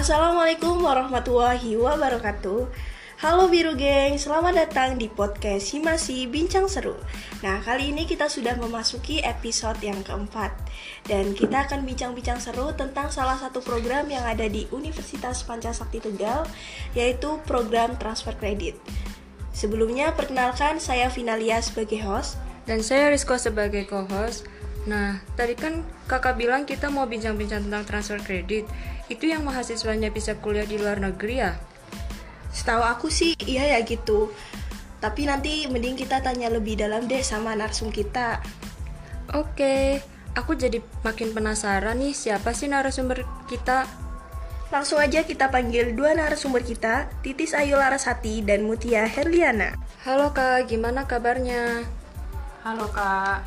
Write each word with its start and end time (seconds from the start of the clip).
Assalamualaikum 0.00 0.80
warahmatullahi 0.80 1.76
wabarakatuh. 1.76 2.72
Halo 3.20 3.52
Biru 3.52 3.76
Geng, 3.76 4.16
selamat 4.16 4.56
datang 4.56 4.96
di 4.96 5.12
podcast 5.12 5.76
Himasi 5.76 6.24
Bincang 6.24 6.72
Seru. 6.72 6.96
Nah 7.44 7.60
kali 7.60 7.92
ini 7.92 8.08
kita 8.08 8.32
sudah 8.32 8.56
memasuki 8.56 9.20
episode 9.20 9.76
yang 9.84 10.00
keempat. 10.00 10.56
Dan 11.04 11.36
kita 11.36 11.68
akan 11.68 11.84
bincang-bincang 11.84 12.40
seru 12.40 12.72
tentang 12.72 13.12
salah 13.12 13.36
satu 13.36 13.60
program 13.60 14.08
yang 14.08 14.24
ada 14.24 14.48
di 14.48 14.64
Universitas 14.72 15.44
Pancasakti 15.44 16.00
Tegal 16.00 16.48
Yaitu 16.96 17.36
program 17.44 17.92
transfer 18.00 18.32
kredit. 18.40 18.80
Sebelumnya 19.52 20.16
perkenalkan 20.16 20.80
saya 20.80 21.12
Finalia 21.12 21.60
sebagai 21.60 22.00
host. 22.08 22.40
Dan 22.64 22.80
saya 22.80 23.12
Rizko 23.12 23.36
sebagai 23.36 23.84
co-host. 23.84 24.48
Nah, 24.88 25.20
tadi 25.36 25.52
kan 25.60 25.84
kakak 26.08 26.40
bilang 26.40 26.64
kita 26.64 26.88
mau 26.88 27.04
bincang-bincang 27.04 27.68
tentang 27.68 27.84
transfer 27.84 28.16
kredit 28.24 28.64
Itu 29.10 29.26
yang 29.26 29.42
mahasiswanya 29.42 30.14
bisa 30.14 30.38
kuliah 30.38 30.62
di 30.62 30.78
luar 30.78 31.02
negeri 31.02 31.42
ya? 31.42 31.58
Setahu 32.54 32.86
aku 32.86 33.10
sih 33.10 33.34
iya 33.42 33.74
ya 33.74 33.82
gitu. 33.82 34.30
Tapi 35.02 35.26
nanti 35.26 35.66
mending 35.66 35.98
kita 35.98 36.22
tanya 36.22 36.46
lebih 36.46 36.78
dalam 36.78 37.10
deh 37.10 37.18
sama 37.18 37.58
narsum 37.58 37.90
kita. 37.90 38.38
Oke, 39.34 39.98
aku 40.38 40.54
jadi 40.54 40.78
makin 41.02 41.34
penasaran 41.34 41.98
nih 41.98 42.14
siapa 42.14 42.54
sih 42.54 42.70
narasumber 42.70 43.26
kita? 43.50 43.90
Langsung 44.70 45.02
aja 45.02 45.26
kita 45.26 45.50
panggil 45.50 45.98
dua 45.98 46.14
narasumber 46.14 46.62
kita, 46.62 47.10
Titis 47.26 47.58
Ayu 47.58 47.74
Larasati 47.74 48.46
dan 48.46 48.62
Mutia 48.62 49.02
Herliana. 49.10 49.74
Halo 50.06 50.30
kak, 50.30 50.70
gimana 50.70 51.10
kabarnya? 51.10 51.82
Halo 52.62 52.86
kak, 52.94 53.42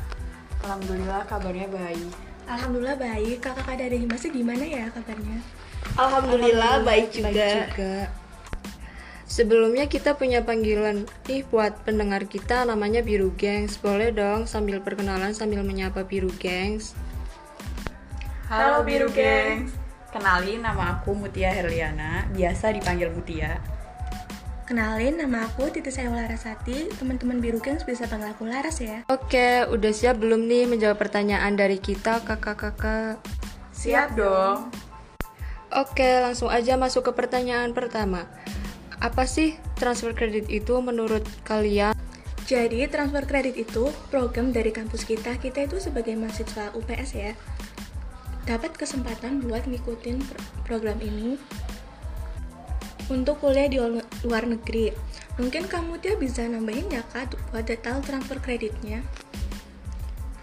Alhamdulillah 0.60 1.24
kabarnya 1.24 1.72
baik. 1.72 2.23
Alhamdulillah 2.44 2.96
baik, 3.00 3.40
kakak-kakak 3.40 3.76
dari 3.88 3.96
Himasi 4.04 4.28
gimana 4.28 4.64
ya 4.64 4.84
kabarnya? 4.92 5.38
Alhamdulillah, 5.96 6.84
baik 6.84 7.08
juga. 7.12 7.32
Baik 7.32 7.60
juga. 7.72 7.94
Sebelumnya 9.24 9.90
kita 9.90 10.14
punya 10.14 10.46
panggilan 10.46 11.10
nih 11.26 11.42
buat 11.48 11.82
pendengar 11.82 12.28
kita 12.30 12.68
namanya 12.68 13.02
Biru 13.02 13.34
Gengs. 13.34 13.80
Boleh 13.80 14.14
dong 14.14 14.46
sambil 14.46 14.78
perkenalan 14.78 15.34
sambil 15.34 15.64
menyapa 15.66 16.06
Biru 16.06 16.30
Gengs. 16.38 16.94
Halo 18.46 18.86
Biru 18.86 19.10
Gengs. 19.10 19.74
Kenalin 20.14 20.62
nama 20.62 21.00
aku 21.00 21.16
Mutia 21.18 21.50
Herliana, 21.50 22.30
biasa 22.30 22.70
dipanggil 22.70 23.10
Mutia. 23.10 23.58
Kenalin, 24.64 25.20
nama 25.20 25.44
aku 25.44 25.68
Titis 25.68 26.00
Ayu 26.00 26.08
Larasati. 26.08 26.88
Teman-teman 26.96 27.36
Biru 27.36 27.60
Gengs 27.60 27.84
bisa 27.84 28.08
panggil 28.08 28.32
aku 28.32 28.48
Laras 28.48 28.80
ya. 28.80 29.04
Oke, 29.12 29.68
udah 29.68 29.92
siap 29.92 30.16
belum 30.24 30.48
nih 30.48 30.64
menjawab 30.64 30.96
pertanyaan 30.96 31.52
dari 31.52 31.76
kita 31.76 32.24
kakak-kakak? 32.24 33.20
Siap 33.76 34.16
dong. 34.16 34.72
Oke, 35.68 36.16
langsung 36.24 36.48
aja 36.48 36.80
masuk 36.80 37.12
ke 37.12 37.12
pertanyaan 37.12 37.76
pertama. 37.76 38.24
Apa 39.04 39.28
sih 39.28 39.60
transfer 39.76 40.16
kredit 40.16 40.48
itu 40.48 40.80
menurut 40.80 41.28
kalian? 41.44 41.92
Jadi, 42.48 42.88
transfer 42.88 43.28
kredit 43.28 43.60
itu 43.60 43.92
program 44.08 44.48
dari 44.48 44.72
kampus 44.72 45.04
kita. 45.04 45.36
Kita 45.36 45.68
itu 45.68 45.76
sebagai 45.76 46.16
mahasiswa 46.16 46.72
UPS 46.72 47.10
ya, 47.12 47.32
dapat 48.48 48.72
kesempatan 48.80 49.44
buat 49.44 49.68
ngikutin 49.68 50.24
pro- 50.24 50.48
program 50.64 50.96
ini 51.04 51.36
untuk 53.12 53.40
kuliah 53.40 53.68
di 53.68 53.78
luar 54.24 54.44
negeri. 54.48 54.94
Mungkin 55.34 55.66
kamu 55.66 55.98
dia 55.98 56.14
bisa 56.14 56.46
nambahin 56.46 56.88
ya 56.88 57.02
kak 57.10 57.34
buat 57.50 57.66
detail 57.66 57.98
transfer 58.06 58.38
kreditnya. 58.38 59.02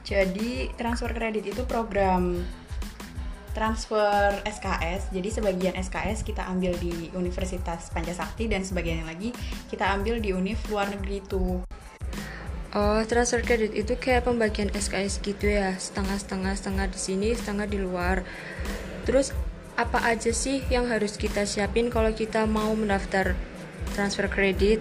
Jadi 0.03 0.67
transfer 0.75 1.15
kredit 1.15 1.47
itu 1.47 1.63
program 1.63 2.43
transfer 3.55 4.35
SKS. 4.43 5.11
Jadi 5.15 5.29
sebagian 5.31 5.75
SKS 5.79 6.27
kita 6.27 6.43
ambil 6.47 6.75
di 6.79 7.11
Universitas 7.15 7.91
Pancasakti 7.91 8.51
dan 8.51 8.63
sebagian 8.67 9.07
lagi 9.07 9.31
kita 9.71 9.87
ambil 9.95 10.19
di 10.19 10.35
univ 10.35 10.59
luar 10.67 10.91
negeri 10.91 11.23
itu. 11.23 11.63
Oh, 12.71 13.03
transfer 13.03 13.43
kredit 13.43 13.75
itu 13.75 13.99
kayak 13.99 14.23
pembagian 14.23 14.71
SKS 14.71 15.19
gitu 15.19 15.51
ya, 15.51 15.75
setengah-setengah, 15.75 16.55
setengah 16.55 16.87
di 16.87 16.99
sini, 16.99 17.29
setengah 17.35 17.67
di 17.67 17.83
luar. 17.83 18.23
Terus 19.03 19.35
apa 19.81 20.05
aja 20.05 20.29
sih 20.29 20.61
yang 20.69 20.85
harus 20.85 21.17
kita 21.17 21.41
siapin 21.49 21.89
kalau 21.89 22.13
kita 22.13 22.45
mau 22.45 22.69
mendaftar 22.77 23.33
transfer 23.97 24.29
kredit? 24.29 24.77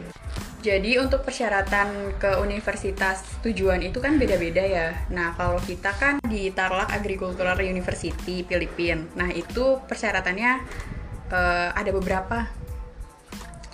Jadi 0.60 1.00
untuk 1.00 1.24
persyaratan 1.24 2.20
ke 2.20 2.36
universitas 2.36 3.24
tujuan 3.40 3.80
itu 3.80 3.96
kan 3.96 4.20
beda-beda 4.20 4.60
ya. 4.60 4.92
Nah 5.08 5.32
kalau 5.32 5.56
kita 5.56 5.96
kan 5.96 6.20
di 6.20 6.52
Tarlac 6.52 6.92
Agricultural 6.92 7.56
University 7.64 8.44
Filipina. 8.44 9.00
Nah 9.16 9.32
itu 9.32 9.80
persyaratannya 9.88 10.52
eh, 11.32 11.68
ada 11.72 11.90
beberapa. 11.96 12.44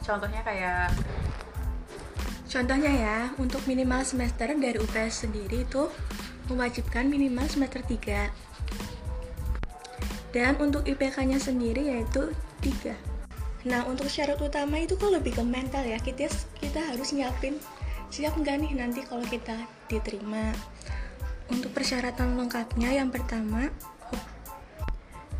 Contohnya 0.07 0.47
kayak 0.47 0.95
Contohnya 2.47 2.89
ya, 2.89 3.19
untuk 3.43 3.67
minimal 3.67 4.07
semester 4.07 4.47
dari 4.55 4.79
UPS 4.79 5.27
sendiri 5.27 5.67
itu 5.67 5.91
mewajibkan 6.47 7.11
minimal 7.11 7.45
semester 7.51 7.83
3. 7.83 8.31
Dan 10.37 10.61
untuk 10.61 10.85
IPK-nya 10.85 11.41
sendiri 11.41 11.97
yaitu 11.97 12.29
3. 12.61 12.93
Nah, 13.73 13.89
untuk 13.89 14.13
syarat 14.13 14.37
utama 14.37 14.77
itu 14.77 15.01
kok 15.01 15.09
lebih 15.09 15.33
ke 15.33 15.41
mental 15.41 15.81
ya. 15.89 15.97
Kita 15.97 16.29
kita 16.61 16.93
harus 16.93 17.17
nyiapin 17.17 17.57
siap 18.13 18.37
nggak 18.37 18.61
nih 18.61 18.73
nanti 18.77 19.01
kalau 19.01 19.25
kita 19.25 19.57
diterima. 19.89 20.53
Untuk 21.49 21.73
persyaratan 21.73 22.37
lengkapnya 22.37 22.93
yang 23.01 23.09
pertama 23.09 23.73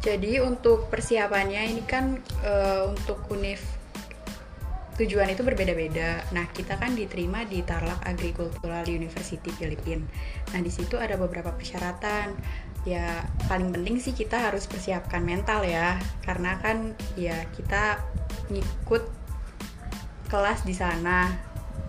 jadi 0.07 0.39
untuk 0.39 0.87
persiapannya 0.87 1.75
ini 1.75 1.83
kan 1.83 2.23
eh, 2.47 2.83
untuk 2.95 3.27
univ 3.27 3.59
tujuan 4.97 5.29
itu 5.29 5.45
berbeda-beda. 5.45 6.25
Nah, 6.33 6.49
kita 6.51 6.81
kan 6.81 6.97
diterima 6.97 7.45
di 7.45 7.61
Tarlac 7.61 8.01
Agricultural 8.09 8.89
University 8.89 9.53
Filipina. 9.53 10.05
Nah, 10.57 10.61
di 10.65 10.73
situ 10.73 10.97
ada 10.97 11.21
beberapa 11.21 11.53
persyaratan. 11.53 12.33
Ya, 12.89 13.29
paling 13.51 13.75
penting 13.77 14.01
sih 14.01 14.17
kita 14.17 14.49
harus 14.49 14.65
persiapkan 14.65 15.21
mental 15.21 15.67
ya, 15.67 16.01
karena 16.25 16.57
kan 16.63 16.95
ya 17.19 17.45
kita 17.53 18.01
ngikut 18.49 19.05
kelas 20.31 20.63
di 20.63 20.75
sana 20.75 21.35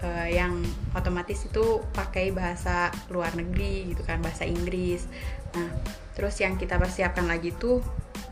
eh, 0.02 0.42
yang 0.42 0.66
otomatis 0.98 1.46
itu 1.46 1.86
pakai 1.94 2.34
bahasa 2.34 2.90
luar 3.14 3.32
negeri 3.38 3.94
gitu 3.94 4.04
kan, 4.04 4.20
bahasa 4.20 4.44
Inggris. 4.44 5.06
Nah, 5.54 5.70
terus 6.18 6.34
yang 6.42 6.58
kita 6.58 6.82
persiapkan 6.82 7.30
lagi 7.30 7.54
tuh 7.56 7.80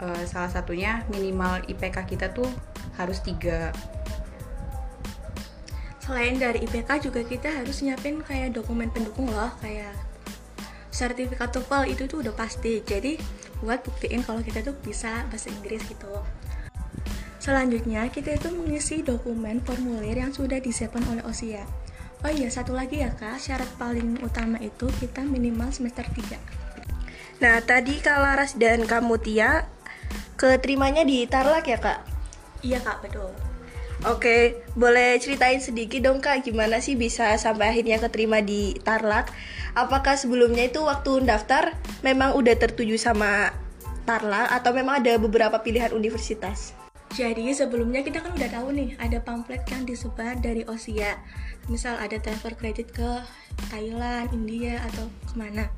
eh, 0.01 0.25
salah 0.25 0.49
satunya 0.49 1.05
minimal 1.13 1.63
IPK 1.69 2.17
kita 2.17 2.33
tuh 2.33 2.49
harus 2.97 3.21
tiga 3.21 3.69
selain 6.05 6.37
dari 6.37 6.61
IPK 6.61 7.09
juga 7.09 7.25
kita 7.25 7.49
harus 7.49 7.81
nyiapin 7.81 8.21
kayak 8.21 8.53
dokumen 8.53 8.93
pendukung 8.93 9.25
loh 9.33 9.49
kayak 9.59 9.91
sertifikat 10.93 11.51
TOEFL 11.51 11.91
itu 11.91 12.05
tuh 12.05 12.21
udah 12.21 12.33
pasti. 12.37 12.79
Jadi 12.85 13.17
buat 13.59 13.81
buktiin 13.81 14.21
kalau 14.21 14.45
kita 14.45 14.61
tuh 14.61 14.77
bisa 14.85 15.25
bahasa 15.27 15.49
Inggris 15.49 15.81
gitu. 15.89 16.07
Selanjutnya 17.41 18.07
kita 18.13 18.37
itu 18.37 18.53
mengisi 18.53 19.01
dokumen 19.01 19.59
formulir 19.65 20.17
yang 20.17 20.31
sudah 20.31 20.61
disiapkan 20.61 21.01
oleh 21.09 21.25
OSIA 21.25 21.65
oh 22.25 22.31
iya 22.33 22.49
satu 22.49 22.73
lagi 22.73 23.05
ya 23.05 23.13
kak. 23.13 23.37
Syarat 23.37 23.69
paling 23.77 24.17
utama 24.25 24.57
itu 24.57 24.89
kita 24.97 25.21
minimal 25.21 25.69
semester 25.69 26.05
3 26.09 26.41
Nah, 27.35 27.59
tadi 27.59 27.99
Kak 27.99 28.15
Laras 28.15 28.55
dan 28.55 28.87
Kak 28.87 29.03
Mutia 29.03 29.67
keterimanya 30.39 31.03
di 31.03 31.27
Tarlak 31.27 31.67
ya, 31.67 31.77
Kak? 31.83 31.99
iya 32.63 32.79
kak. 32.79 33.03
Betul 33.03 33.54
Oke, 34.03 34.59
boleh 34.75 35.15
ceritain 35.23 35.63
sedikit 35.63 36.03
dong 36.03 36.19
Kak 36.19 36.43
gimana 36.43 36.83
sih 36.83 36.99
bisa 36.99 37.31
sampai 37.39 37.71
akhirnya 37.71 37.95
keterima 38.03 38.43
di 38.43 38.75
Tarlak? 38.83 39.31
Apakah 39.71 40.19
sebelumnya 40.19 40.67
itu 40.67 40.83
waktu 40.83 41.23
daftar 41.23 41.71
memang 42.03 42.35
udah 42.35 42.59
tertuju 42.59 42.99
sama 42.99 43.55
Tarlak 44.03 44.51
atau 44.51 44.75
memang 44.75 44.99
ada 44.99 45.15
beberapa 45.15 45.63
pilihan 45.63 45.95
universitas? 45.95 46.75
Jadi 47.15 47.55
sebelumnya 47.55 48.03
kita 48.03 48.19
kan 48.19 48.35
udah 48.35 48.49
tahu 48.51 48.75
nih 48.75 48.99
ada 48.99 49.23
pamflet 49.23 49.63
yang 49.71 49.87
disebar 49.87 50.35
dari 50.43 50.67
OSIA. 50.67 51.15
Misal 51.71 51.95
ada 51.95 52.19
transfer 52.19 52.51
kredit 52.59 52.91
ke 52.91 53.23
Thailand, 53.71 54.27
India 54.35 54.83
atau 54.83 55.07
ke 55.23 55.33
mana. 55.39 55.71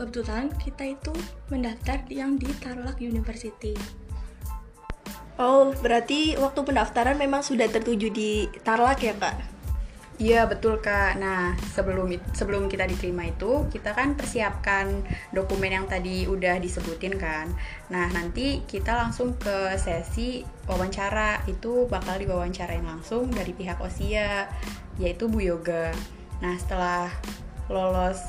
Kebetulan 0.00 0.48
kita 0.56 0.96
itu 0.96 1.12
mendaftar 1.52 2.00
yang 2.08 2.40
di 2.40 2.48
Tarlac 2.64 2.96
University. 2.96 3.76
Oh, 5.40 5.72
berarti 5.80 6.36
waktu 6.36 6.60
pendaftaran 6.68 7.16
memang 7.16 7.40
sudah 7.40 7.64
tertuju 7.72 8.12
di 8.12 8.44
Tarlak 8.60 9.00
ya 9.00 9.16
Kak? 9.16 9.60
Iya 10.20 10.44
betul 10.44 10.84
kak. 10.84 11.16
Nah 11.16 11.56
sebelum 11.72 12.12
sebelum 12.36 12.68
kita 12.68 12.84
diterima 12.84 13.24
itu 13.24 13.64
kita 13.72 13.96
kan 13.96 14.12
persiapkan 14.12 15.00
dokumen 15.32 15.72
yang 15.72 15.88
tadi 15.88 16.28
udah 16.28 16.60
disebutin 16.60 17.16
kan. 17.16 17.48
Nah 17.88 18.04
nanti 18.12 18.60
kita 18.68 19.00
langsung 19.00 19.40
ke 19.40 19.72
sesi 19.80 20.44
wawancara 20.68 21.40
itu 21.48 21.88
bakal 21.88 22.20
diwawancarain 22.20 22.84
langsung 22.84 23.32
dari 23.32 23.56
pihak 23.56 23.80
OSIA 23.80 24.44
yaitu 25.00 25.24
Bu 25.32 25.40
Yoga. 25.40 25.88
Nah 26.44 26.52
setelah 26.60 27.08
lolos 27.72 28.20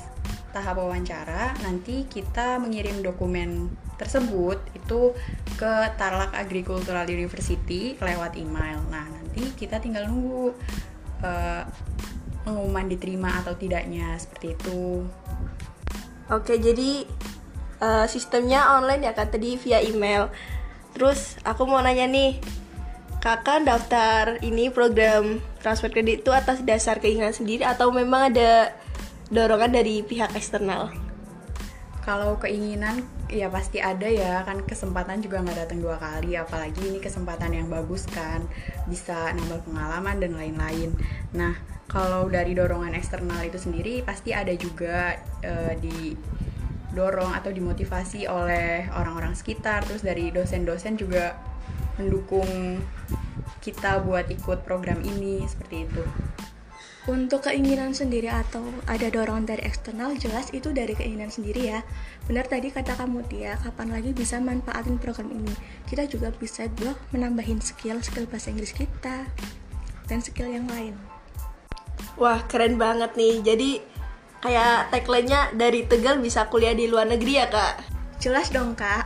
tahap 0.56 0.80
wawancara 0.80 1.60
nanti 1.60 2.08
kita 2.08 2.56
mengirim 2.56 3.04
dokumen 3.04 3.68
tersebut 4.00 4.64
itu 4.72 5.12
ke 5.62 5.74
Tarlak 5.94 6.34
Agricultural 6.34 7.06
University 7.06 7.94
lewat 8.02 8.34
email. 8.34 8.82
Nah, 8.90 9.06
nanti 9.06 9.46
kita 9.54 9.78
tinggal 9.78 10.10
nunggu 10.10 10.58
uh, 11.22 11.64
pengumuman 12.42 12.90
diterima 12.90 13.46
atau 13.46 13.54
tidaknya 13.54 14.18
seperti 14.18 14.58
itu. 14.58 15.06
Oke, 16.34 16.58
jadi 16.58 17.06
uh, 17.78 18.10
sistemnya 18.10 18.74
online 18.74 19.06
ya 19.06 19.14
kak 19.14 19.38
tadi 19.38 19.54
via 19.62 19.78
email. 19.86 20.34
Terus 20.98 21.38
aku 21.46 21.70
mau 21.70 21.78
nanya 21.78 22.10
nih, 22.10 22.42
kakak 23.22 23.62
daftar 23.62 24.42
ini 24.42 24.74
program 24.74 25.46
transfer 25.62 25.94
kredit 25.94 26.26
itu 26.26 26.34
atas 26.34 26.66
dasar 26.66 26.98
keinginan 26.98 27.38
sendiri 27.38 27.62
atau 27.62 27.94
memang 27.94 28.34
ada 28.34 28.74
dorongan 29.30 29.78
dari 29.78 30.02
pihak 30.02 30.34
eksternal? 30.34 30.90
Kalau 32.02 32.42
keinginan 32.42 33.06
ya 33.32 33.48
pasti 33.48 33.80
ada 33.80 34.06
ya. 34.06 34.44
Kan 34.44 34.68
kesempatan 34.68 35.24
juga 35.24 35.42
nggak 35.42 35.66
datang 35.66 35.80
dua 35.80 35.96
kali 35.98 36.36
apalagi 36.36 36.92
ini 36.92 37.00
kesempatan 37.00 37.56
yang 37.56 37.68
bagus 37.72 38.06
kan. 38.12 38.44
Bisa 38.86 39.32
nambah 39.32 39.64
pengalaman 39.66 40.20
dan 40.20 40.36
lain-lain. 40.36 40.92
Nah 41.34 41.56
kalau 41.88 42.28
dari 42.28 42.52
dorongan 42.54 42.94
eksternal 42.94 43.42
itu 43.48 43.58
sendiri 43.58 44.04
pasti 44.04 44.36
ada 44.36 44.52
juga 44.54 45.16
uh, 45.42 45.74
di 45.80 46.16
dorong 46.92 47.32
atau 47.32 47.56
dimotivasi 47.56 48.28
oleh 48.28 48.92
orang-orang 48.92 49.34
sekitar. 49.34 49.88
Terus 49.88 50.04
dari 50.04 50.30
dosen-dosen 50.30 51.00
juga 51.00 51.40
mendukung 51.96 52.84
kita 53.62 54.02
buat 54.04 54.28
ikut 54.28 54.66
program 54.66 55.00
ini 55.06 55.46
seperti 55.46 55.86
itu 55.86 56.04
untuk 57.10 57.50
keinginan 57.50 57.98
sendiri 57.98 58.30
atau 58.30 58.62
ada 58.86 59.10
dorongan 59.10 59.50
dari 59.50 59.66
eksternal 59.66 60.14
jelas 60.22 60.54
itu 60.54 60.70
dari 60.70 60.94
keinginan 60.94 61.34
sendiri 61.34 61.74
ya 61.74 61.80
benar 62.30 62.46
tadi 62.46 62.70
kata 62.70 62.94
kamu 62.94 63.26
dia 63.26 63.58
kapan 63.58 63.90
lagi 63.90 64.14
bisa 64.14 64.38
manfaatin 64.38 65.02
program 65.02 65.34
ini 65.34 65.54
kita 65.90 66.06
juga 66.06 66.30
bisa 66.30 66.70
loh 66.86 66.94
menambahin 67.10 67.58
skill 67.58 67.98
skill 68.06 68.30
bahasa 68.30 68.54
Inggris 68.54 68.78
kita 68.78 69.26
dan 70.06 70.20
skill 70.22 70.54
yang 70.54 70.70
lain 70.70 70.94
wah 72.22 72.46
keren 72.46 72.78
banget 72.78 73.18
nih 73.18 73.42
jadi 73.42 73.70
kayak 74.42 74.90
tagline-nya 74.90 75.54
dari 75.54 75.86
Tegal 75.86 76.18
bisa 76.18 76.50
kuliah 76.50 76.74
di 76.74 76.90
luar 76.90 77.08
negeri 77.08 77.38
ya 77.38 77.48
kak? 77.48 77.86
Jelas 78.18 78.50
dong 78.50 78.74
kak. 78.74 79.06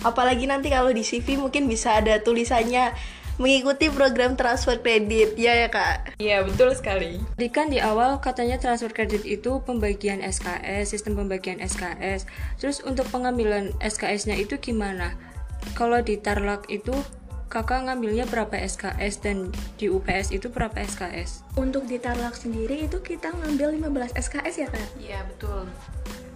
Apalagi 0.00 0.48
nanti 0.48 0.72
kalau 0.72 0.90
di 0.92 1.04
CV 1.04 1.36
mungkin 1.36 1.68
bisa 1.68 2.00
ada 2.00 2.20
tulisannya 2.20 2.92
mengikuti 3.36 3.92
program 3.92 4.34
transfer 4.34 4.80
kredit 4.80 5.36
ya 5.36 5.52
ya 5.54 5.68
kak 5.68 6.16
iya 6.16 6.40
betul 6.42 6.72
sekali 6.72 7.20
Jadi 7.36 7.48
kan 7.52 7.66
di 7.68 7.78
awal 7.78 8.18
katanya 8.18 8.56
transfer 8.56 8.92
kredit 8.92 9.22
itu 9.28 9.60
pembagian 9.64 10.24
SKS 10.24 10.92
sistem 10.92 11.20
pembagian 11.20 11.60
SKS 11.60 12.24
terus 12.56 12.80
untuk 12.80 13.04
pengambilan 13.12 13.76
SKS-nya 13.84 14.40
itu 14.40 14.56
gimana 14.56 15.16
kalau 15.76 16.00
di 16.00 16.16
Tarlak 16.16 16.68
itu 16.72 16.94
kakak 17.46 17.86
ngambilnya 17.86 18.26
berapa 18.26 18.58
SKS 18.58 19.22
dan 19.22 19.54
di 19.78 19.86
UPS 19.86 20.34
itu 20.34 20.50
berapa 20.50 20.74
SKS? 20.82 21.46
Untuk 21.54 21.86
di 21.86 22.02
Tarlak 22.02 22.34
sendiri 22.34 22.90
itu 22.90 22.98
kita 22.98 23.30
ngambil 23.32 23.78
15 23.78 24.18
SKS 24.18 24.54
ya 24.66 24.68
kak? 24.70 24.88
Iya 24.98 25.20
betul. 25.30 25.70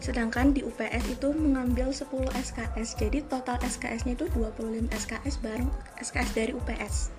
Sedangkan 0.01 0.57
di 0.57 0.65
UPS 0.65 1.13
itu 1.13 1.29
mengambil 1.37 1.93
10 1.93 2.09
SKS, 2.33 2.97
jadi 2.97 3.21
total 3.29 3.61
SKS-nya 3.61 4.17
itu 4.17 4.27
25 4.33 4.89
SKS 4.89 5.35
bareng 5.45 5.69
SKS 6.01 6.31
dari 6.33 6.53
UPS. 6.57 7.13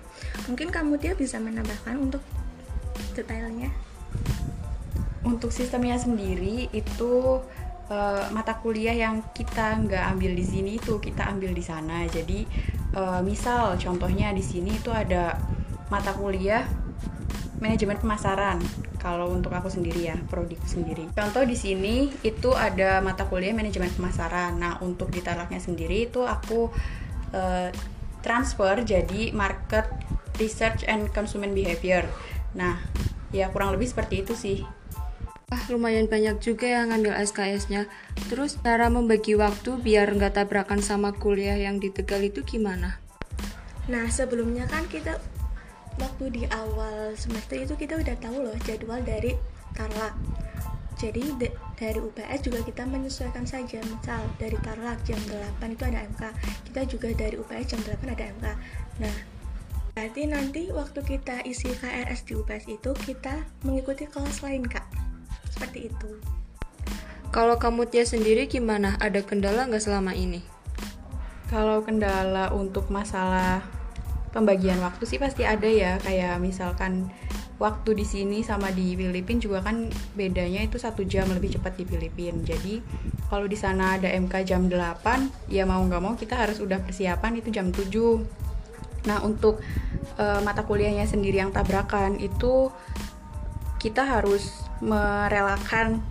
Mungkin 0.50 0.74
kamu 0.74 0.98
dia 0.98 1.14
bisa 1.14 1.38
menambahkan 1.38 1.94
untuk 1.94 2.22
detailnya. 3.14 3.70
Untuk 5.22 5.54
sistemnya 5.54 5.94
sendiri 5.94 6.66
itu 6.74 7.38
uh, 7.86 8.24
mata 8.34 8.58
kuliah 8.58 8.98
yang 8.98 9.22
kita 9.30 9.78
nggak 9.86 10.04
ambil 10.18 10.34
di 10.34 10.42
sini 10.42 10.70
itu 10.82 10.98
kita 10.98 11.30
ambil 11.30 11.54
di 11.54 11.62
sana. 11.62 12.02
Jadi 12.10 12.42
uh, 12.98 13.22
misal 13.22 13.78
contohnya 13.78 14.34
di 14.34 14.42
sini 14.42 14.74
itu 14.74 14.90
ada 14.90 15.38
mata 15.86 16.10
kuliah 16.18 16.66
manajemen 17.62 17.94
pemasaran 17.94 18.58
kalau 18.98 19.30
untuk 19.30 19.54
aku 19.54 19.70
sendiri 19.70 20.10
ya 20.10 20.18
prodiku 20.26 20.66
sendiri 20.66 21.06
contoh 21.14 21.46
di 21.46 21.54
sini 21.54 22.10
itu 22.26 22.50
ada 22.50 22.98
mata 22.98 23.30
kuliah 23.30 23.54
manajemen 23.54 23.88
pemasaran 23.94 24.58
nah 24.58 24.82
untuk 24.82 25.14
di 25.14 25.22
talaknya 25.22 25.62
sendiri 25.62 26.10
itu 26.10 26.26
aku 26.26 26.74
uh, 27.30 27.70
transfer 28.26 28.82
jadi 28.82 29.30
market 29.30 29.86
research 30.42 30.82
and 30.90 31.06
consumer 31.14 31.46
behavior 31.54 32.02
nah 32.58 32.82
ya 33.30 33.46
kurang 33.54 33.78
lebih 33.78 33.86
seperti 33.86 34.26
itu 34.26 34.34
sih 34.34 34.58
Ah, 35.52 35.60
lumayan 35.68 36.08
banyak 36.08 36.40
juga 36.40 36.64
yang 36.64 36.88
ngambil 36.88 37.12
SKS-nya. 37.28 37.84
Terus 38.32 38.56
cara 38.64 38.88
membagi 38.88 39.36
waktu 39.36 39.76
biar 39.76 40.16
nggak 40.16 40.40
tabrakan 40.40 40.80
sama 40.80 41.12
kuliah 41.12 41.60
yang 41.60 41.76
di 41.76 41.92
Tegal 41.92 42.24
itu 42.24 42.40
gimana? 42.40 42.96
Nah, 43.92 44.08
sebelumnya 44.08 44.64
kan 44.64 44.88
kita 44.88 45.20
waktu 46.00 46.24
di 46.32 46.42
awal 46.48 47.12
semester 47.18 47.60
itu 47.60 47.74
kita 47.76 48.00
udah 48.00 48.16
tahu 48.20 48.44
loh 48.44 48.56
jadwal 48.64 49.00
dari 49.04 49.36
Tarlak. 49.76 50.14
Jadi 51.00 51.34
de 51.40 51.48
dari 51.74 51.98
UPS 51.98 52.40
juga 52.46 52.60
kita 52.62 52.86
menyesuaikan 52.86 53.42
saja. 53.42 53.82
Misal 53.82 54.22
dari 54.38 54.54
Tarlak 54.62 55.02
jam 55.02 55.18
8 55.60 55.74
itu 55.74 55.82
ada 55.82 56.06
MK. 56.06 56.22
Kita 56.70 56.80
juga 56.86 57.08
dari 57.16 57.34
UPS 57.36 57.74
jam 57.74 57.80
8 57.82 58.14
ada 58.14 58.24
MK. 58.38 58.46
Nah, 59.02 59.16
berarti 59.98 60.22
nanti 60.30 60.62
waktu 60.70 61.00
kita 61.02 61.42
isi 61.42 61.74
KRS 61.74 62.22
di 62.28 62.38
UPS 62.38 62.64
itu 62.70 62.90
kita 63.02 63.42
mengikuti 63.66 64.06
kelas 64.06 64.46
lain, 64.46 64.62
Kak 64.62 65.02
seperti 65.52 65.92
itu 65.92 66.10
kalau 67.30 67.60
kamu 67.60 67.86
Tia 67.86 68.08
sendiri 68.08 68.48
gimana 68.48 68.96
ada 68.98 69.20
kendala 69.20 69.68
nggak 69.68 69.84
selama 69.84 70.16
ini 70.16 70.40
kalau 71.52 71.84
kendala 71.84 72.48
untuk 72.50 72.88
masalah 72.88 73.60
pembagian 74.32 74.80
waktu 74.80 75.04
sih 75.06 75.20
pasti 75.20 75.46
ada 75.46 75.68
ya. 75.68 76.00
Kayak 76.02 76.40
misalkan 76.42 77.12
waktu 77.60 77.94
di 77.94 78.02
sini 78.02 78.38
sama 78.42 78.74
di 78.74 78.98
Filipina 78.98 79.38
juga 79.38 79.58
kan 79.62 79.86
bedanya 80.18 80.66
itu 80.66 80.82
satu 80.82 81.06
jam 81.06 81.30
lebih 81.30 81.54
cepat 81.54 81.78
di 81.78 81.86
Filipina 81.86 82.34
jadi 82.42 82.82
kalau 83.30 83.46
di 83.46 83.54
sana 83.54 83.94
ada 83.94 84.10
MK 84.10 84.34
jam 84.42 84.66
8 84.66 85.46
ya 85.46 85.62
mau 85.62 85.78
nggak 85.86 86.02
mau 86.02 86.18
kita 86.18 86.34
harus 86.34 86.58
udah 86.58 86.82
persiapan 86.82 87.38
itu 87.38 87.54
jam 87.54 87.70
7 87.70 87.86
nah 89.06 89.22
untuk 89.22 89.62
uh, 90.18 90.42
mata 90.42 90.66
kuliahnya 90.66 91.06
sendiri 91.06 91.38
yang 91.38 91.54
tabrakan 91.54 92.18
itu 92.18 92.74
kita 93.78 94.06
harus 94.06 94.62
merelakan 94.82 96.02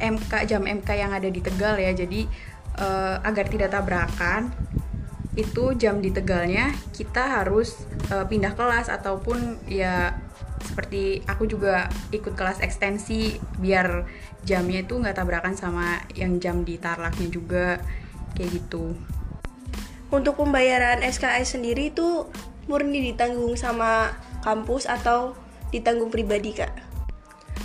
MK 0.00 0.48
jam 0.48 0.64
MK 0.64 0.88
yang 0.96 1.12
ada 1.12 1.28
di 1.28 1.38
Tegal 1.44 1.76
ya. 1.76 1.92
Jadi 1.92 2.24
uh, 2.80 3.20
agar 3.20 3.46
tidak 3.46 3.70
tabrakan 3.70 4.50
itu 5.32 5.72
jam 5.80 6.04
di 6.04 6.12
Tegalnya 6.12 6.76
kita 6.92 7.40
harus 7.40 7.88
uh, 8.12 8.28
pindah 8.28 8.52
kelas 8.52 8.92
ataupun 8.92 9.64
ya 9.64 10.12
seperti 10.62 11.24
aku 11.24 11.48
juga 11.48 11.88
ikut 12.12 12.36
kelas 12.36 12.60
ekstensi 12.60 13.40
biar 13.60 14.06
jamnya 14.44 14.84
itu 14.84 14.96
nggak 14.96 15.16
tabrakan 15.16 15.56
sama 15.56 16.00
yang 16.16 16.38
jam 16.38 16.62
di 16.62 16.76
Tarlaknya 16.76 17.28
juga 17.32 17.80
kayak 18.36 18.50
gitu. 18.60 18.96
Untuk 20.12 20.36
pembayaran 20.36 21.00
SKS 21.00 21.56
sendiri 21.56 21.88
itu 21.88 22.28
murni 22.68 23.12
ditanggung 23.12 23.56
sama 23.56 24.12
kampus 24.44 24.84
atau 24.84 25.32
ditanggung 25.72 26.12
pribadi 26.12 26.52
kak? 26.52 26.72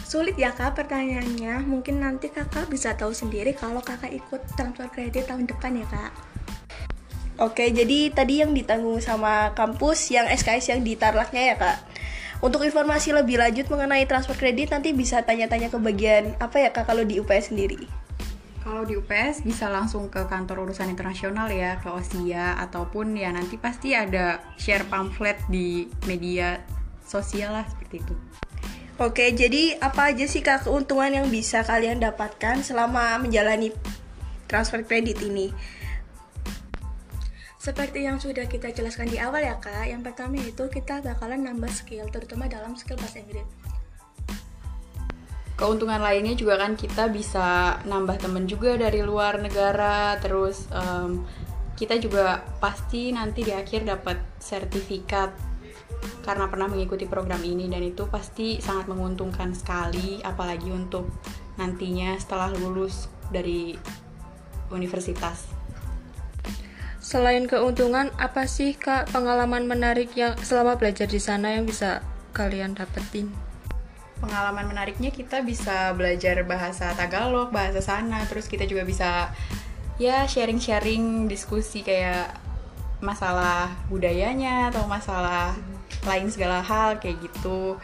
Sulit 0.07 0.39
ya 0.39 0.55
kak 0.55 0.79
pertanyaannya, 0.79 1.67
mungkin 1.67 1.99
nanti 1.99 2.31
kakak 2.31 2.71
bisa 2.71 2.95
tahu 2.95 3.11
sendiri 3.11 3.51
kalau 3.51 3.83
kakak 3.83 4.15
ikut 4.15 4.39
transfer 4.55 4.87
kredit 4.87 5.27
tahun 5.27 5.43
depan 5.43 5.83
ya 5.83 5.87
kak. 5.91 6.26
Oke, 7.37 7.69
jadi 7.69 8.09
tadi 8.09 8.41
yang 8.41 8.49
ditanggung 8.49 8.97
sama 8.97 9.53
kampus, 9.53 10.09
yang 10.09 10.25
SKS 10.25 10.73
yang 10.73 10.81
ditarlaknya 10.81 11.53
ya 11.53 11.55
kak. 11.61 11.77
Untuk 12.41 12.65
informasi 12.65 13.13
lebih 13.13 13.37
lanjut 13.37 13.69
mengenai 13.69 14.09
transfer 14.09 14.33
kredit 14.33 14.73
nanti 14.73 14.89
bisa 14.89 15.21
tanya-tanya 15.21 15.69
ke 15.69 15.77
bagian 15.77 16.33
apa 16.41 16.57
ya 16.65 16.73
kak 16.73 16.89
kalau 16.89 17.05
di 17.05 17.21
UPS 17.21 17.53
sendiri. 17.53 17.85
Kalau 18.65 18.89
di 18.89 18.97
UPS 18.97 19.45
bisa 19.45 19.69
langsung 19.69 20.09
ke 20.09 20.25
kantor 20.25 20.65
urusan 20.65 20.89
internasional 20.89 21.45
ya, 21.53 21.77
ke 21.77 21.93
OSIA 21.93 22.57
ataupun 22.57 23.13
ya 23.13 23.29
nanti 23.29 23.61
pasti 23.61 23.93
ada 23.93 24.41
share 24.57 24.89
pamflet 24.89 25.37
di 25.45 25.85
media 26.09 26.57
sosial 27.05 27.53
lah 27.53 27.69
seperti 27.69 28.01
itu. 28.01 28.15
Oke, 28.97 29.29
jadi 29.29 29.77
apa 29.77 30.09
aja 30.09 30.25
sih 30.25 30.41
kak 30.41 30.65
keuntungan 30.65 31.13
yang 31.13 31.29
bisa 31.29 31.61
kalian 31.61 32.01
dapatkan 32.01 32.65
selama 32.65 33.21
menjalani 33.21 33.69
transfer 34.49 34.81
kredit 34.81 35.21
ini? 35.21 35.53
Seperti 37.67 38.07
yang 38.07 38.15
sudah 38.15 38.47
kita 38.47 38.71
jelaskan 38.71 39.11
di 39.11 39.19
awal 39.19 39.43
ya 39.43 39.59
kak, 39.59 39.91
yang 39.91 39.99
pertama 39.99 40.39
itu 40.39 40.71
kita 40.71 41.03
bakalan 41.03 41.43
nambah 41.43 41.67
skill, 41.67 42.07
terutama 42.07 42.47
dalam 42.47 42.79
skill 42.79 42.95
bahasa 42.95 43.19
Inggris. 43.19 43.43
Keuntungan 45.59 45.99
lainnya 45.99 46.31
juga 46.39 46.55
kan 46.63 46.79
kita 46.79 47.11
bisa 47.11 47.75
nambah 47.83 48.23
temen 48.23 48.47
juga 48.47 48.79
dari 48.79 49.03
luar 49.03 49.43
negara, 49.43 50.15
terus 50.23 50.71
um, 50.71 51.27
kita 51.75 51.99
juga 51.99 52.47
pasti 52.63 53.11
nanti 53.11 53.43
di 53.43 53.51
akhir 53.51 53.83
dapat 53.83 54.15
sertifikat 54.39 55.35
karena 56.23 56.47
pernah 56.47 56.71
mengikuti 56.71 57.03
program 57.03 57.43
ini 57.43 57.67
dan 57.67 57.83
itu 57.83 58.07
pasti 58.07 58.63
sangat 58.63 58.87
menguntungkan 58.87 59.51
sekali 59.51 60.23
apalagi 60.23 60.71
untuk 60.71 61.03
nantinya 61.59 62.15
setelah 62.15 62.47
lulus 62.47 63.11
dari 63.27 63.75
universitas. 64.71 65.66
Selain 66.97 67.45
keuntungan, 67.45 68.09
apa 68.17 68.49
sih 68.49 68.73
Kak 68.73 69.13
pengalaman 69.13 69.69
menarik 69.69 70.17
yang 70.17 70.33
selama 70.41 70.75
belajar 70.81 71.05
di 71.05 71.21
sana 71.21 71.53
yang 71.53 71.69
bisa 71.69 72.01
kalian 72.33 72.73
dapetin? 72.73 73.29
Pengalaman 74.17 74.73
menariknya 74.73 75.13
kita 75.13 75.45
bisa 75.45 75.93
belajar 75.93 76.41
bahasa 76.41 76.89
Tagalog, 76.97 77.53
bahasa 77.53 77.85
sana, 77.85 78.25
terus 78.25 78.49
kita 78.49 78.65
juga 78.65 78.81
bisa 78.81 79.29
ya 80.01 80.25
sharing-sharing 80.25 81.29
diskusi 81.29 81.85
kayak 81.85 82.33
masalah 82.97 83.69
budayanya 83.93 84.73
atau 84.73 84.89
masalah 84.89 85.53
lain 86.01 86.33
segala 86.33 86.65
hal 86.65 86.97
kayak 86.97 87.21
gitu. 87.29 87.77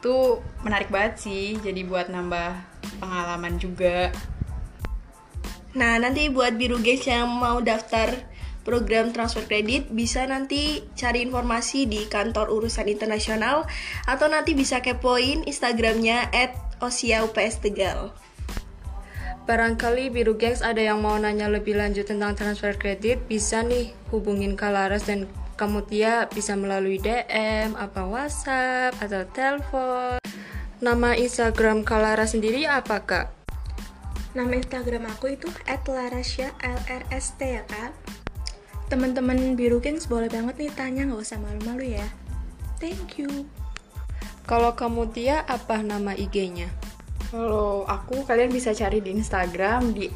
Itu 0.00 0.40
menarik 0.64 0.88
banget 0.88 1.28
sih, 1.28 1.60
jadi 1.60 1.84
buat 1.84 2.08
nambah 2.08 2.56
pengalaman 3.04 3.60
juga. 3.60 4.08
Nah, 5.76 6.00
nanti 6.00 6.32
buat 6.32 6.56
biru 6.56 6.80
guys 6.80 7.04
yang 7.04 7.28
mau 7.28 7.60
daftar 7.60 8.16
program 8.66 9.14
transfer 9.14 9.46
kredit 9.46 9.86
bisa 9.94 10.26
nanti 10.26 10.82
cari 10.98 11.22
informasi 11.22 11.86
di 11.86 12.10
kantor 12.10 12.50
urusan 12.50 12.90
internasional 12.90 13.62
atau 14.10 14.26
nanti 14.26 14.58
bisa 14.58 14.82
kepoin 14.82 15.46
Instagramnya 15.46 16.26
at 16.34 16.58
UPS 16.82 17.62
Tegal. 17.62 18.10
Barangkali 19.46 20.10
Biru 20.10 20.34
Gengs 20.34 20.58
ada 20.58 20.82
yang 20.82 20.98
mau 20.98 21.14
nanya 21.14 21.46
lebih 21.46 21.78
lanjut 21.78 22.10
tentang 22.10 22.34
transfer 22.34 22.74
kredit, 22.74 23.30
bisa 23.30 23.62
nih 23.62 23.94
hubungin 24.10 24.58
Kalaras 24.58 25.06
dan 25.06 25.30
kamu 25.54 25.86
Tia 25.86 26.26
bisa 26.34 26.58
melalui 26.58 26.98
DM, 26.98 27.78
apa 27.78 28.02
WhatsApp, 28.02 28.98
atau 28.98 29.22
telepon. 29.30 30.18
Nama 30.82 31.14
Instagram 31.14 31.86
Kalaras 31.86 32.34
sendiri 32.34 32.66
apa 32.66 33.06
kak? 33.06 33.26
Nama 34.34 34.50
Instagram 34.50 35.14
aku 35.14 35.38
itu 35.38 35.48
@larasya 35.64 36.52
LRST 36.60 37.40
ya 37.40 37.62
kak 37.64 38.25
teman-teman 38.86 39.58
biru 39.58 39.82
Kings 39.82 40.06
boleh 40.06 40.30
banget 40.30 40.56
nih 40.58 40.70
tanya 40.74 41.02
nggak 41.10 41.22
usah 41.22 41.38
malu-malu 41.42 41.98
ya. 41.98 42.06
Thank 42.78 43.18
you. 43.18 43.48
Kalau 44.46 44.78
kamu 44.78 45.10
Tia 45.10 45.42
apa 45.42 45.82
nama 45.82 46.14
IG-nya 46.14 46.70
kalau 47.30 47.82
aku 47.90 48.22
kalian 48.22 48.54
bisa 48.54 48.70
cari 48.70 49.02
di 49.02 49.10
Instagram 49.10 49.90
di 49.90 50.06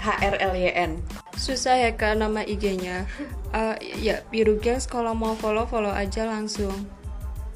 @hrlyn 0.00 0.98
susah 1.36 1.78
ya 1.78 1.90
kak 1.94 2.18
nama 2.18 2.42
IG-nya 2.42 3.06
uh, 3.54 3.76
ya 4.00 4.24
biru 4.32 4.56
Kings 4.58 4.88
kalau 4.88 5.12
mau 5.12 5.36
follow 5.38 5.68
follow 5.68 5.92
aja 5.92 6.26
langsung. 6.26 6.74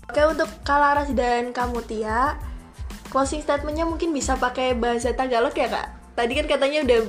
Oke 0.06 0.22
untuk 0.22 0.46
Kalaras 0.62 1.10
dan 1.16 1.50
kamu 1.50 1.82
Tia 1.88 2.38
closing 3.10 3.42
statementnya 3.42 3.88
mungkin 3.88 4.14
bisa 4.14 4.38
pakai 4.38 4.78
bahasa 4.78 5.10
Tagalog 5.10 5.56
ya 5.56 5.66
kak? 5.66 5.88
Tadi 6.14 6.32
kan 6.38 6.46
katanya 6.46 6.86
udah 6.86 7.00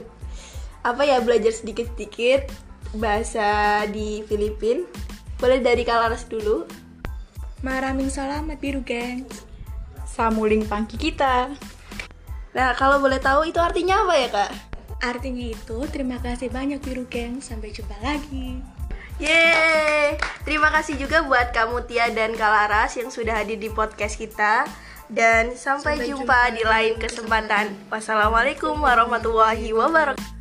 apa 0.87 1.01
ya 1.03 1.19
belajar 1.21 1.51
sedikit-sedikit 1.51 2.47
bahasa 2.95 3.83
di 3.91 4.23
Filipin. 4.23 4.87
Boleh 5.37 5.59
dari 5.59 5.83
Kalaras 5.83 6.25
dulu. 6.25 6.65
Maraming 7.65 8.13
salamat 8.13 8.57
biru 8.61 8.85
geng. 8.85 9.25
Samuling 10.05 10.65
pangki 10.65 10.97
kita. 10.97 11.51
Nah, 12.53 12.73
kalau 12.73 12.97
boleh 12.97 13.21
tahu 13.21 13.49
itu 13.49 13.61
artinya 13.61 14.01
apa 14.05 14.13
ya, 14.17 14.27
Kak? 14.33 14.51
Artinya 14.97 15.45
itu 15.45 15.77
terima 15.93 16.17
kasih 16.17 16.49
banyak 16.49 16.81
biru 16.81 17.05
geng. 17.09 17.41
Sampai 17.41 17.73
jumpa 17.73 17.97
lagi. 18.01 18.61
Yeay! 19.17 20.17
Terima 20.45 20.69
kasih 20.69 20.97
juga 21.01 21.25
buat 21.25 21.49
kamu 21.49 21.89
Tia 21.89 22.13
dan 22.13 22.37
Kalaras 22.37 22.93
yang 22.97 23.09
sudah 23.09 23.41
hadir 23.41 23.57
di 23.57 23.69
podcast 23.73 24.17
kita. 24.17 24.69
Dan 25.09 25.57
sampai, 25.57 25.97
sampai 25.97 26.07
jumpa, 26.13 26.21
jumpa 26.21 26.39
di 26.53 26.63
lain 26.65 26.93
kesempatan. 27.01 27.65
Wassalamualaikum 27.89 28.77
warahmatullahi 28.77 29.73
wabarakatuh. 29.73 30.36